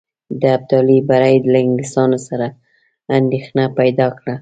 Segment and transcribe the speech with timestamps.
[0.41, 2.47] د ابدالي بری له انګلیسیانو سره
[3.17, 4.35] اندېښنه پیدا کړه.